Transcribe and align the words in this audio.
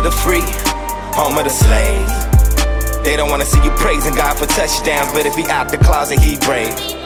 of 0.00 0.04
the 0.04 0.18
free, 0.22 0.40
home 1.14 1.36
of 1.36 1.44
the 1.44 1.50
slave. 1.50 3.04
They 3.04 3.16
don't 3.16 3.28
wanna 3.28 3.44
see 3.44 3.62
you 3.62 3.70
praising 3.72 4.14
God 4.14 4.38
for 4.38 4.46
touchdowns, 4.46 5.12
but 5.12 5.26
if 5.26 5.34
he 5.34 5.44
out 5.46 5.70
the 5.70 5.78
closet, 5.78 6.18
he 6.18 6.38
brave. 6.38 6.99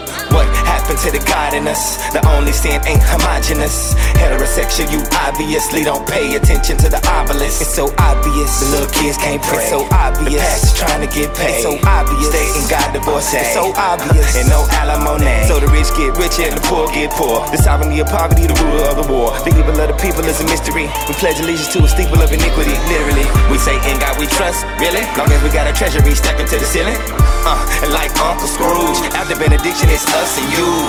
To 0.94 1.10
the 1.10 1.18
God 1.26 1.52
in 1.52 1.66
us? 1.66 2.00
The 2.14 2.22
only 2.32 2.54
sin 2.54 2.80
ain't 2.86 3.02
homogenous. 3.02 3.92
Heterosexual, 4.16 4.88
you 4.88 5.02
obviously 5.26 5.82
don't 5.82 6.06
pay 6.06 6.32
attention 6.38 6.78
to 6.80 6.88
the 6.88 7.02
obelisk. 7.10 7.60
It's 7.60 7.74
so 7.74 7.92
obvious. 7.98 8.48
The 8.62 8.78
little 8.78 8.88
kids 8.88 9.18
can't 9.18 9.42
pray. 9.42 9.66
It's 9.66 9.74
so 9.74 9.84
obvious. 9.90 10.32
The 10.32 10.40
pastor's 10.40 10.76
trying 10.78 11.02
to 11.02 11.10
get 11.10 11.28
paid. 11.34 11.60
It's 11.60 11.66
so 11.66 11.76
obvious. 11.82 12.30
Stating 12.30 12.66
God 12.70 12.88
divorce. 12.94 13.26
It's 13.34 13.52
so 13.52 13.74
obvious. 13.76 14.38
And 14.38 14.48
no 14.48 14.64
alimony. 14.80 15.28
So 15.44 15.58
the 15.60 15.68
rich 15.68 15.90
get 15.98 16.14
richer 16.14 16.46
and 16.46 16.56
the 16.56 16.64
poor 16.64 16.86
get 16.94 17.10
poor. 17.12 17.42
The 17.50 17.58
sovereignty 17.58 17.98
of 18.00 18.08
poverty, 18.08 18.46
the 18.46 18.56
ruler 18.64 18.86
of 18.88 18.96
the 18.96 19.08
war. 19.10 19.34
The 19.44 19.50
evil 19.50 19.74
of 19.74 19.90
the 19.90 19.98
people 20.00 20.24
is 20.24 20.40
a 20.40 20.46
mystery. 20.46 20.88
We 21.10 21.12
pledge 21.20 21.42
allegiance 21.42 21.74
to 21.74 21.84
a 21.84 21.90
steeple 21.90 22.22
of 22.22 22.32
iniquity. 22.32 22.72
Literally, 22.88 23.26
we 23.50 23.58
say 23.60 23.76
in 23.90 23.98
God 24.00 24.16
we 24.16 24.30
trust. 24.30 24.64
Really? 24.80 25.04
Long 25.18 25.28
as 25.28 25.42
we 25.42 25.50
got 25.52 25.68
a 25.68 25.74
treasury 25.74 26.14
stepping 26.16 26.46
to 26.48 26.56
the 26.56 26.64
ceiling. 26.64 26.96
Uh, 27.44 27.60
and 27.84 27.92
like 27.92 28.08
Uncle 28.16 28.48
Scrooge, 28.48 29.04
after 29.12 29.36
benediction, 29.36 29.92
it's 29.92 30.08
us 30.16 30.40
and 30.40 30.48
you. 30.56 30.83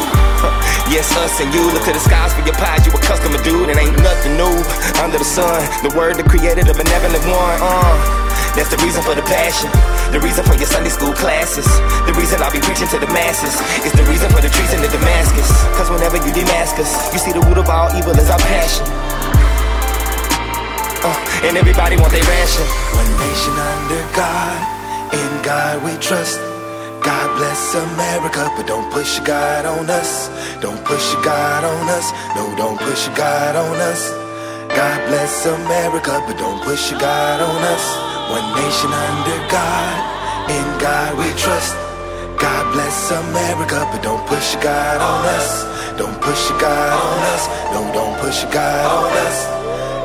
Yes, 0.85 1.09
us 1.17 1.41
and 1.41 1.49
you. 1.53 1.65
Look 1.73 1.83
to 1.89 1.93
the 1.93 1.99
skies 1.99 2.33
for 2.37 2.45
your 2.45 2.53
pies, 2.55 2.85
you 2.85 2.93
a 2.93 3.01
customer 3.01 3.41
dude, 3.41 3.73
and 3.73 3.77
ain't 3.79 3.97
nothing 4.05 4.37
new 4.37 4.53
under 5.01 5.17
the 5.17 5.25
sun. 5.25 5.65
The 5.81 5.89
word, 5.97 6.15
the 6.15 6.23
creator, 6.23 6.61
the 6.61 6.77
benevolent 6.77 7.25
one. 7.25 7.57
Uh, 7.57 8.25
that's 8.55 8.69
the 8.71 8.79
reason 8.79 9.03
for 9.03 9.15
the 9.15 9.25
passion, 9.27 9.67
the 10.15 10.21
reason 10.23 10.45
for 10.45 10.55
your 10.55 10.69
Sunday 10.69 10.93
school 10.93 11.11
classes, 11.11 11.67
the 12.07 12.13
reason 12.15 12.39
I'll 12.39 12.53
be 12.53 12.63
preaching 12.63 12.87
to 12.87 12.99
the 12.99 13.11
masses. 13.11 13.51
It's 13.83 13.97
the 13.97 14.07
reason 14.07 14.31
for 14.31 14.39
the 14.39 14.47
treason 14.47 14.79
in 14.79 14.87
the 14.87 14.93
Damascus. 14.95 15.49
Cause 15.75 15.89
whenever 15.91 16.15
you 16.23 16.31
Damascus, 16.31 16.87
you 17.11 17.19
see 17.19 17.33
the 17.33 17.43
root 17.43 17.57
of 17.57 17.67
all 17.67 17.91
evil 17.97 18.15
is 18.15 18.29
our 18.29 18.39
passion. 18.39 18.87
Uh, 21.03 21.49
and 21.49 21.57
everybody 21.57 21.97
want 21.97 22.15
their 22.15 22.23
ration. 22.23 22.65
One 22.95 23.11
nation 23.19 23.53
under 23.59 24.01
God, 24.15 24.59
in 25.11 25.31
God 25.43 25.83
we 25.83 25.99
trust. 25.99 26.54
God 27.05 27.37
bless 27.37 27.75
America, 27.75 28.49
but 28.57 28.65
don't 28.65 28.91
push 28.91 29.17
your 29.17 29.27
God 29.27 29.65
on 29.65 29.89
us. 29.89 30.27
Don't 30.59 30.83
push 30.83 31.13
your 31.13 31.21
God 31.21 31.63
on 31.63 31.87
us. 31.89 32.11
No, 32.35 32.49
don't 32.57 32.79
push 32.81 33.05
your 33.05 33.15
God 33.15 33.55
on 33.55 33.77
us. 33.77 34.09
God 34.73 34.97
bless 35.07 35.45
America, 35.45 36.23
but 36.25 36.35
don't 36.37 36.61
push 36.63 36.89
your 36.89 36.99
God 36.99 37.41
on 37.41 37.61
us. 37.61 37.85
One 38.33 38.47
nation 38.57 38.89
under 38.89 39.37
God, 39.53 39.95
in 40.49 40.67
God 40.81 41.13
we 41.21 41.29
trust. 41.37 41.77
God 42.41 42.73
bless 42.73 43.11
America, 43.11 43.87
but 43.93 44.01
don't 44.01 44.25
push 44.25 44.55
your 44.55 44.63
God 44.63 44.97
on 44.97 45.25
us. 45.37 45.63
Don't 46.01 46.19
push 46.19 46.49
your 46.49 46.59
God 46.59 46.89
on 46.89 47.19
us. 47.37 47.43
No, 47.69 47.79
don't 47.93 48.17
push 48.17 48.41
your 48.41 48.51
God 48.51 48.85
on 48.97 49.13
us. 49.29 49.37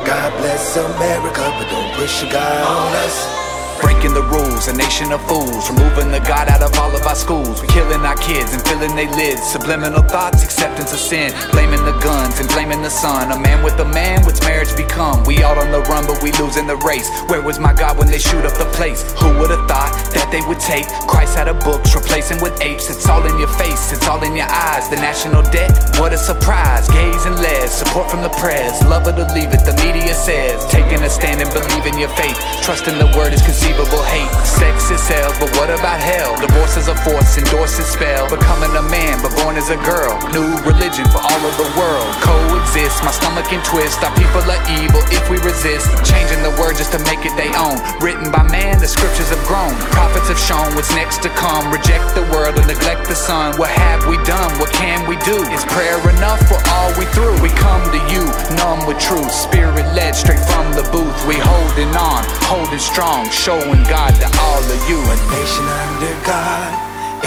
God 0.06 0.30
bless 0.36 0.76
America, 0.76 1.48
but 1.56 1.66
don't 1.72 1.92
push 1.96 2.22
your 2.22 2.30
God 2.30 2.60
on 2.60 2.92
us. 3.08 3.49
Breaking 3.82 4.14
the 4.14 4.22
rules, 4.22 4.68
a 4.68 4.76
nation 4.76 5.12
of 5.12 5.20
fools. 5.26 5.70
Removing 5.70 6.10
the 6.10 6.20
God 6.20 6.48
out 6.48 6.62
of 6.62 6.76
all 6.78 6.94
of 6.94 7.06
our 7.06 7.14
schools. 7.14 7.60
We 7.62 7.68
killing 7.68 8.04
our 8.04 8.16
kids 8.16 8.52
and 8.52 8.62
filling 8.62 8.94
their 8.96 9.10
lids. 9.12 9.42
Subliminal 9.42 10.02
thoughts, 10.02 10.44
acceptance 10.44 10.92
of 10.92 10.98
sin. 10.98 11.32
Blaming 11.52 11.84
the 11.84 11.96
guns 12.00 12.40
and 12.40 12.48
blaming 12.48 12.82
the 12.82 12.90
sun. 12.90 13.32
A 13.32 13.38
man 13.38 13.64
with 13.64 13.78
a 13.80 13.84
man, 13.84 14.24
what's 14.24 14.40
marriage 14.40 14.74
become? 14.76 15.24
We 15.24 15.42
all 15.42 15.58
on 15.58 15.70
the 15.70 15.80
run, 15.88 16.06
but 16.06 16.22
we 16.22 16.32
losing 16.32 16.66
the 16.66 16.76
race. 16.76 17.08
Where 17.28 17.42
was 17.42 17.58
my 17.58 17.72
God 17.72 17.98
when 17.98 18.08
they 18.08 18.18
shoot 18.18 18.44
up 18.44 18.56
the 18.56 18.70
place? 18.76 19.02
Who 19.20 19.36
would 19.38 19.50
have 19.50 19.66
thought 19.68 19.92
that 20.14 20.28
they 20.30 20.40
would 20.48 20.60
take 20.60 20.86
Christ 21.08 21.36
out 21.36 21.48
of 21.48 21.60
books, 21.60 21.94
replacing 21.94 22.40
with 22.40 22.60
apes? 22.60 22.90
It's 22.90 23.08
all 23.08 23.24
in 23.26 23.38
your 23.38 23.52
face, 23.60 23.92
it's 23.92 24.06
all 24.08 24.22
in 24.22 24.36
your 24.36 24.48
eyes. 24.48 24.88
The 24.88 24.96
national 24.96 25.42
debt, 25.50 25.72
what 25.98 26.12
a 26.12 26.18
surprise. 26.18 26.88
Gays 26.88 27.24
and 27.24 27.36
les, 27.36 27.72
support 27.72 28.10
from 28.10 28.22
the 28.22 28.32
press. 28.40 28.82
Love 28.84 29.06
it 29.08 29.18
or 29.18 29.28
leave 29.34 29.52
it, 29.52 29.64
the 29.64 29.76
media 29.84 30.14
says. 30.14 30.64
Taking 30.70 31.00
a 31.02 31.10
stand 31.10 31.40
and 31.40 31.50
believing 31.52 31.98
your 31.98 32.12
faith. 32.16 32.36
Trusting 32.62 32.98
the 32.98 33.08
word 33.16 33.32
is 33.32 33.42
conceivable 33.70 34.02
hate. 34.04 34.30
Sex 34.46 34.90
is 34.90 35.06
hell, 35.06 35.30
but 35.38 35.50
what 35.56 35.70
about 35.70 36.00
hell? 36.00 36.34
Divorce 36.40 36.76
is 36.76 36.88
a 36.88 36.96
force, 37.06 37.38
endorses 37.38 37.86
spell. 37.86 38.28
Becoming 38.28 38.74
a 38.76 38.82
man, 38.82 39.22
but 39.22 39.34
born 39.42 39.56
as 39.56 39.70
a 39.70 39.78
girl. 39.86 40.18
New 40.34 40.58
religion 40.66 41.06
for 41.10 41.22
all 41.22 41.42
of 41.46 41.54
the 41.56 41.68
world. 41.78 42.10
Coexist, 42.22 43.02
my 43.04 43.10
stomach 43.10 43.46
can 43.46 43.62
twist. 43.64 44.02
Our 44.02 44.14
people 44.16 44.42
are 44.42 44.62
evil 44.82 45.02
if 45.14 45.22
we 45.30 45.38
resist. 45.38 45.86
Changing 46.04 46.42
the 46.42 46.54
word 46.58 46.76
just 46.76 46.92
to 46.92 47.00
make 47.06 47.22
it 47.24 47.34
their 47.36 47.54
own. 47.54 47.78
Written 48.00 48.30
by 48.30 48.42
man, 48.42 48.78
the 48.78 48.88
scriptures 48.88 49.30
have 49.30 49.42
grown. 49.46 49.74
Prophets 49.94 50.28
have 50.28 50.40
shown 50.40 50.74
what's 50.74 50.92
next 50.94 51.22
to 51.22 51.30
come. 51.30 51.70
Reject 51.70 52.14
the 52.14 52.26
world 52.34 52.58
and 52.58 52.66
neglect 52.66 53.06
the 53.06 53.14
son. 53.16 53.56
What 53.56 53.70
have 53.70 54.06
we 54.06 54.16
done? 54.26 54.50
What 54.58 54.72
can 54.72 55.06
we 55.06 55.16
do? 55.22 55.38
Is 55.54 55.64
prayer 55.70 55.98
enough 56.10 56.40
for 56.48 56.58
all 56.74 56.90
we 56.98 57.06
through? 57.14 57.38
We 57.42 57.50
come 57.54 57.82
to 57.94 58.00
you, 58.10 58.26
numb 58.58 58.86
with 58.86 58.98
truth. 58.98 59.30
Spirit 59.30 59.86
led 59.94 60.14
straight 60.14 60.42
from 60.50 60.72
the 60.74 60.84
booth. 60.90 61.14
We 61.26 61.36
holding 61.38 61.92
on, 61.94 62.24
holding 62.50 62.82
strong. 62.82 63.30
Showing 63.60 63.84
God 63.84 64.14
to 64.16 64.28
all 64.40 64.64
of 64.64 64.80
you. 64.88 64.96
One 65.04 65.20
nation 65.28 65.66
under 65.68 66.16
God, 66.24 66.70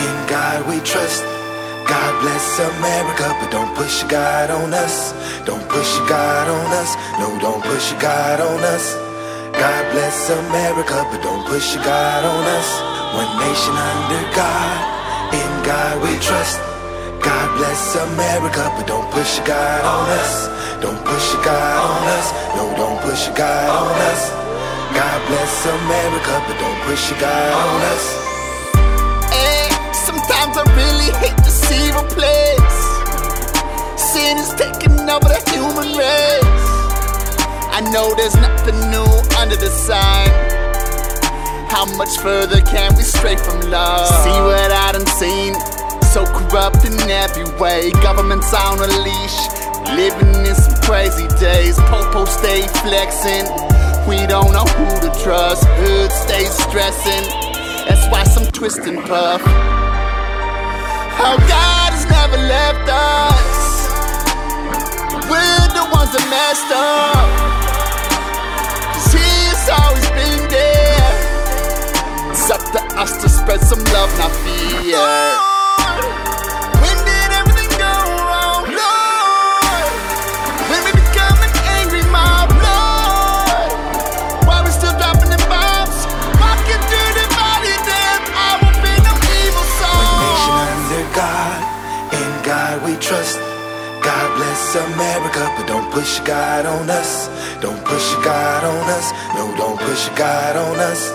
in 0.01 0.16
God 0.25 0.66
we 0.66 0.81
trust. 0.81 1.21
God 1.85 2.11
bless 2.25 2.57
America, 2.57 3.38
but 3.38 3.51
don't 3.51 3.69
push 3.77 4.01
your 4.01 4.09
God 4.09 4.49
on 4.49 4.73
us. 4.73 5.13
Don't 5.45 5.61
push 5.69 5.85
your 5.97 6.09
God 6.09 6.47
on 6.49 6.73
us. 6.73 6.97
No, 7.22 7.38
don't 7.38 7.61
push 7.61 7.91
your 7.91 8.01
God 8.01 8.41
on 8.41 8.59
us. 8.66 8.95
God 9.53 9.91
bless 9.93 10.29
America, 10.31 11.05
but 11.11 11.22
don't 11.22 11.45
push 11.45 11.75
your 11.75 11.83
God 11.83 12.25
on 12.25 12.43
us. 12.57 12.69
One 13.13 13.29
nation 13.38 13.75
under 13.77 14.25
God, 14.33 14.73
in 15.38 15.51
God 15.61 16.01
we 16.01 16.17
trust. 16.17 16.57
God 17.22 17.47
bless 17.57 17.95
America, 18.09 18.73
but 18.73 18.88
don't 18.88 19.05
push 19.11 19.38
your 19.38 19.45
God 19.45 19.85
on 19.85 20.09
us. 20.17 20.49
Don't 20.81 20.97
push 21.05 21.33
your 21.33 21.45
God 21.45 21.77
on 21.93 22.03
us. 22.17 22.27
No, 22.57 22.63
don't 22.73 22.99
push 23.05 23.27
your 23.27 23.38
God 23.38 23.69
on 23.69 24.01
us. 24.09 24.53
Bless 25.28 25.66
America, 25.66 26.44
but 26.47 26.56
don't 26.59 26.79
push 26.84 27.09
your 27.09 27.19
God 27.19 27.53
on 27.53 27.81
us. 27.95 28.06
Hey, 29.31 29.72
sometimes 29.94 30.57
I 30.57 30.63
really 30.75 31.11
hate 31.23 31.38
to 31.38 31.50
see 31.50 31.91
the 31.95 32.03
place. 32.11 32.78
Sin 33.95 34.38
is 34.38 34.53
taking 34.59 35.00
over 35.09 35.28
the 35.31 35.39
human 35.50 35.95
race. 35.97 36.66
I 37.72 37.81
know 37.91 38.13
there's 38.16 38.35
nothing 38.35 38.78
new 38.91 39.07
under 39.39 39.56
the 39.56 39.72
sun. 39.72 40.28
How 41.72 41.85
much 41.97 42.17
further 42.17 42.61
can 42.61 42.95
we 42.95 43.03
stray 43.03 43.38
from 43.38 43.61
love? 43.72 44.05
See 44.23 44.40
what 44.44 44.72
I 44.72 44.91
done 44.91 45.07
seen. 45.07 45.55
So 46.11 46.25
corrupt 46.25 46.85
in 46.85 46.94
every 47.09 47.50
way. 47.57 47.91
Governments 48.03 48.53
on 48.53 48.78
a 48.78 48.88
leash. 49.01 49.40
Living 49.95 50.45
in 50.45 50.53
some 50.53 50.75
crazy 50.84 51.28
days. 51.40 51.79
Popo 51.90 52.25
stay 52.25 52.67
flexing. 52.84 53.47
We 54.08 54.28
don't 54.28 54.52
know 54.52 54.66
who 54.66 54.86
to 55.02 55.24
trust. 55.24 55.64
Hood 55.80 56.12
stays 56.12 56.52
stressing. 56.52 57.24
That's 57.88 58.06
why 58.12 58.24
some 58.24 58.46
twist 58.52 58.80
and 58.80 59.00
puff. 59.00 59.41
How 61.19 61.38
God 61.38 61.91
has 61.94 62.06
never 62.12 62.38
left 62.38 62.90
us. 62.90 63.88
We're 65.31 65.68
the 65.72 65.86
ones 65.96 66.12
that 66.12 66.25
messed 66.28 66.72
up. 66.75 67.30
Cause 68.91 69.14
He's 69.16 69.64
always 69.72 70.08
been 70.11 70.49
there. 70.52 71.14
It's 72.32 72.49
up 72.52 72.64
to 72.73 72.82
us 72.99 73.22
to 73.22 73.29
spread 73.29 73.61
some 73.61 73.84
love, 73.96 74.11
not 74.20 74.32
fear. 74.44 75.53
Trust. 93.03 93.38
God 94.00 94.28
bless 94.35 94.76
America, 94.76 95.44
but 95.55 95.67
don't 95.67 95.91
push 95.91 96.20
God 96.23 96.66
on 96.66 96.90
us. 96.90 97.28
Don't 97.59 97.84
push 97.84 98.16
God 98.23 98.64
on 98.64 98.84
us. 98.97 99.11
No, 99.35 99.44
don't 99.59 99.79
push 99.79 100.08
God 100.16 100.55
on 100.55 100.79
us. 100.79 101.11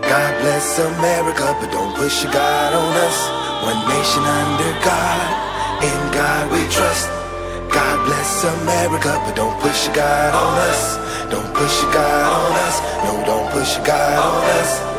God 0.00 0.32
bless 0.40 0.78
America, 0.78 1.56
but 1.60 1.70
don't 1.70 1.94
push 1.96 2.24
God 2.24 2.72
on 2.72 2.92
us. 3.08 3.18
One 3.68 3.80
nation 3.88 4.24
under 4.24 4.72
God, 4.80 5.28
in 5.84 6.00
God 6.12 6.52
we 6.52 6.62
trust. 6.72 7.08
God 7.68 7.96
bless 8.06 8.44
America, 8.60 9.12
but 9.24 9.36
don't 9.36 9.58
push 9.60 9.88
God 9.88 10.32
on 10.32 10.54
us. 10.70 10.96
Don't 11.30 11.52
push 11.52 11.76
God 11.92 12.24
on 12.32 12.52
us. 12.64 12.76
No, 13.04 13.12
don't 13.28 13.48
push 13.52 13.76
God 13.84 14.16
on 14.24 14.44
us. 14.60 14.95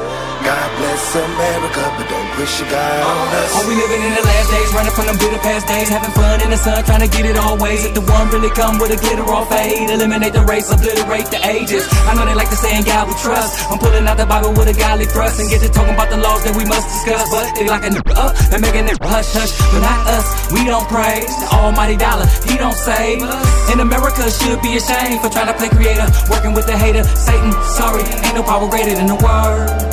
Bless 1.08 1.24
America, 1.24 1.84
but 1.96 2.10
don't 2.12 2.30
push 2.36 2.60
your 2.60 2.68
God 2.68 3.00
on 3.00 3.32
us. 3.32 3.52
Oh, 3.56 3.64
we 3.64 3.80
living 3.80 4.04
in 4.04 4.12
the 4.12 4.26
last 4.28 4.48
days, 4.52 4.70
running 4.76 4.92
from 4.92 5.06
them 5.08 5.16
bitter 5.16 5.40
past 5.40 5.64
days, 5.64 5.88
having 5.88 6.12
fun 6.12 6.44
in 6.44 6.50
the 6.52 6.60
sun, 6.60 6.84
trying 6.84 7.00
to 7.00 7.08
get 7.08 7.24
it 7.24 7.38
all 7.40 7.56
ways. 7.56 7.86
If 7.88 7.96
the 7.96 8.04
one 8.04 8.28
really 8.28 8.52
come 8.52 8.76
with 8.76 8.92
a 8.92 9.00
glitter 9.00 9.24
fade, 9.48 9.88
eliminate 9.88 10.34
the 10.36 10.44
race, 10.44 10.68
obliterate 10.68 11.32
the 11.32 11.40
ages. 11.48 11.88
I 12.04 12.12
know 12.12 12.28
they 12.28 12.36
like 12.36 12.52
to 12.52 12.60
say 12.60 12.76
in 12.76 12.84
God 12.84 13.08
we 13.08 13.16
trust. 13.24 13.56
I'm 13.72 13.80
pulling 13.80 14.04
out 14.04 14.20
the 14.20 14.28
Bible 14.28 14.52
with 14.52 14.68
a 14.68 14.76
godly 14.76 15.08
thrust 15.08 15.40
and 15.40 15.48
get 15.48 15.64
to 15.64 15.72
talking 15.72 15.96
about 15.96 16.12
the 16.12 16.20
laws 16.20 16.44
that 16.44 16.52
we 16.60 16.68
must 16.68 16.84
discuss. 16.84 17.24
But 17.32 17.56
they 17.56 17.72
like 17.72 17.88
a 17.88 17.92
nigga 17.96 18.12
up 18.20 18.36
and 18.52 18.60
making 18.60 18.92
it 18.92 19.00
hush 19.00 19.32
hush, 19.32 19.56
but 19.72 19.80
not 19.80 20.12
us. 20.12 20.28
We 20.52 20.68
don't 20.68 20.92
praise 20.92 21.32
the 21.40 21.48
Almighty 21.56 21.96
dollar, 21.96 22.28
He 22.44 22.60
don't 22.60 22.76
save 22.76 23.24
us. 23.24 23.48
In 23.72 23.80
America, 23.80 24.28
should 24.28 24.60
be 24.60 24.76
ashamed 24.76 25.24
for 25.24 25.32
trying 25.32 25.48
to 25.48 25.56
play 25.56 25.72
creator, 25.72 26.04
working 26.28 26.52
with 26.52 26.68
the 26.68 26.76
hater. 26.76 27.08
Satan, 27.16 27.56
sorry, 27.80 28.04
ain't 28.28 28.36
no 28.36 28.44
power 28.44 28.68
greater 28.68 28.92
than 28.92 29.08
the 29.08 29.20
word. 29.24 29.88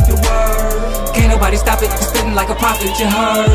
Can't 1.15 1.31
nobody 1.31 1.57
stop 1.57 1.81
it. 1.83 1.91
You 1.91 2.05
spitting 2.05 2.35
like 2.35 2.51
a 2.51 2.59
prophet. 2.59 2.91
You 2.99 3.07
heard. 3.07 3.51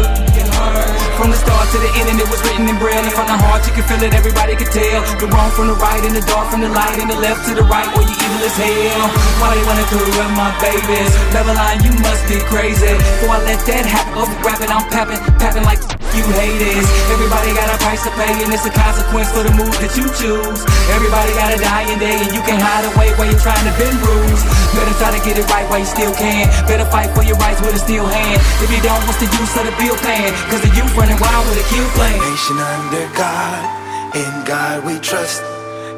From 1.20 1.36
the 1.36 1.40
start 1.40 1.68
to 1.76 1.78
the 1.84 1.92
end, 2.00 2.08
and 2.16 2.20
it 2.20 2.30
was 2.32 2.40
written 2.48 2.64
in 2.64 2.80
braille. 2.80 3.04
And 3.04 3.12
from 3.12 3.28
the 3.28 3.36
heart, 3.36 3.68
you 3.68 3.76
can 3.76 3.84
feel 3.84 4.00
it. 4.00 4.16
Everybody 4.16 4.56
could 4.56 4.72
tell. 4.72 5.04
The 5.20 5.28
wrong 5.28 5.52
from 5.52 5.68
the 5.68 5.76
right, 5.76 6.00
and 6.00 6.16
the 6.16 6.24
dark 6.24 6.48
from 6.48 6.64
the 6.64 6.72
light, 6.72 6.96
and 6.96 7.12
the 7.12 7.20
left 7.20 7.44
to 7.48 7.54
the 7.60 7.68
right, 7.68 7.88
where 7.92 8.08
you 8.08 8.16
evil 8.16 8.42
as 8.48 8.56
hell. 8.56 9.06
Why 9.44 9.60
they 9.60 9.64
wanna 9.68 9.84
corrupt 9.92 10.32
my 10.40 10.48
babies? 10.64 11.12
Babylon, 11.36 11.84
you 11.84 11.92
must 12.00 12.24
be 12.32 12.40
crazy. 12.48 12.96
Before 13.20 13.36
I 13.36 13.44
let 13.44 13.60
that 13.68 13.84
happen, 13.84 14.16
over 14.16 14.32
rapping, 14.40 14.72
I'm 14.72 14.88
papping, 14.88 15.20
papping 15.44 15.68
like 15.68 15.84
you 16.16 16.24
haters. 16.40 16.88
Everybody 17.30 17.62
got 17.62 17.70
a 17.70 17.78
price 17.86 18.02
to 18.10 18.12
pay, 18.18 18.34
and 18.42 18.50
it's 18.50 18.66
a 18.66 18.74
consequence 18.74 19.30
for 19.30 19.46
the 19.46 19.54
move 19.54 19.70
that 19.86 19.94
you 19.94 20.10
choose. 20.18 20.66
Everybody 20.90 21.30
gotta 21.38 21.62
die 21.62 21.86
in 21.86 22.02
day, 22.02 22.18
and 22.26 22.34
you 22.34 22.42
can't 22.42 22.58
hide 22.58 22.90
away 22.90 23.14
while 23.22 23.30
you're 23.30 23.38
trying 23.38 23.62
to 23.70 23.74
bend 23.78 24.02
rules. 24.02 24.42
Better 24.74 24.98
try 24.98 25.14
to 25.14 25.22
get 25.22 25.38
it 25.38 25.46
right 25.46 25.62
while 25.70 25.78
you 25.78 25.86
still 25.86 26.10
can. 26.18 26.50
Better 26.66 26.90
fight 26.90 27.14
for 27.14 27.22
your 27.22 27.38
rights 27.38 27.62
with 27.62 27.78
a 27.78 27.82
steel 27.86 28.10
hand. 28.10 28.42
If 28.66 28.74
you 28.74 28.82
don't, 28.82 28.98
what's 29.06 29.22
the 29.22 29.30
use 29.30 29.54
of 29.62 29.70
the 29.70 29.76
bill 29.78 29.94
plan? 30.02 30.34
Cause 30.50 30.66
the 30.66 30.74
youth 30.74 30.90
running 30.98 31.22
wild 31.22 31.46
with 31.46 31.62
a 31.62 31.68
kill 31.70 31.86
plan. 31.94 32.18
Nation 32.18 32.58
under 32.58 33.06
God, 33.14 33.62
in 34.18 34.34
God 34.50 34.82
we 34.90 34.98
trust. 34.98 35.46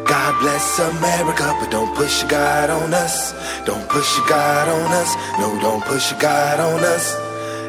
God 0.03 0.35
bless 0.43 0.83
America, 0.83 1.47
but 1.63 1.71
don't 1.71 1.95
push 1.95 2.27
your 2.27 2.35
God 2.35 2.67
on 2.67 2.91
us. 2.91 3.31
Don't 3.63 3.87
push 3.87 4.19
your 4.19 4.27
God 4.27 4.67
on 4.67 4.91
us. 4.99 5.15
No, 5.39 5.47
don't 5.63 5.79
push 5.87 6.11
your 6.11 6.19
God 6.19 6.59
on 6.59 6.83
us. 6.83 7.15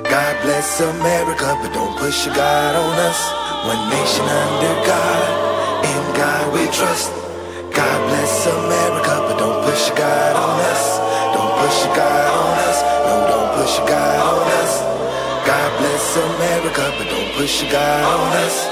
God 0.02 0.34
bless 0.42 0.82
America, 0.82 1.54
but 1.62 1.70
don't 1.70 1.94
push 1.94 2.26
your 2.26 2.34
God 2.34 2.74
on 2.74 2.98
us. 3.06 3.51
One 3.64 3.88
nation 3.90 4.26
under 4.26 4.74
God, 4.84 5.84
in 5.86 6.02
God 6.18 6.52
we 6.52 6.66
trust. 6.74 7.12
God 7.70 7.98
bless 8.08 8.46
America, 8.46 9.14
but 9.22 9.38
don't 9.38 9.62
push 9.62 9.88
God 9.90 10.34
on 10.34 10.58
us. 10.72 10.98
Don't 11.30 11.54
push 11.62 11.80
God 11.94 12.26
on 12.42 12.58
us. 12.68 12.78
No, 13.06 13.14
don't 13.30 13.50
push 13.54 13.78
God 13.88 14.18
on 14.18 14.50
us. 14.62 14.72
God 15.46 15.78
bless 15.78 16.16
America, 16.16 16.94
but 16.98 17.06
don't 17.08 17.32
push 17.38 17.62
God 17.70 18.02
on 18.02 18.36
us. 18.44 18.71